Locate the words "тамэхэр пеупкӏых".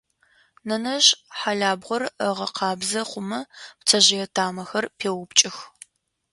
4.35-5.57